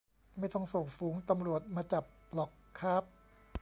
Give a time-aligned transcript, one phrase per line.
[0.39, 2.03] ไม่ต้องส่งฝูงตำรวจมาจับ
[2.33, 3.03] หรอกค้าบ